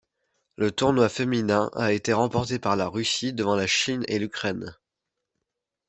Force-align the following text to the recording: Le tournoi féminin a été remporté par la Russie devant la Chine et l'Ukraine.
Le 0.55 0.71
tournoi 0.71 1.09
féminin 1.09 1.69
a 1.75 1.91
été 1.91 2.11
remporté 2.11 2.57
par 2.57 2.75
la 2.75 2.87
Russie 2.87 3.33
devant 3.33 3.55
la 3.55 3.67
Chine 3.67 4.03
et 4.07 4.17
l'Ukraine. 4.17 4.75